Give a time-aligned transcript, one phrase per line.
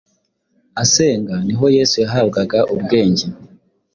[0.83, 3.25] asenga ni ho Yesu yahabwaga ubwenge